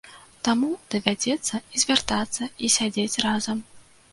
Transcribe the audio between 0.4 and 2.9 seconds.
Таму, давядзецца і звяртацца, і